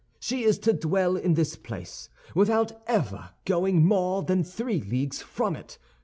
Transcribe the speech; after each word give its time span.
She 0.19 0.41
is 0.45 0.57
to 0.61 0.73
dwell 0.73 1.15
in 1.15 1.35
this 1.35 1.55
place 1.55 2.09
without 2.33 2.71
ever 2.87 3.29
going 3.45 3.85
more 3.85 4.23
than 4.23 4.43
three 4.43 4.81
leagues 4.81 5.21
from 5.21 5.55
it. 5.55 5.77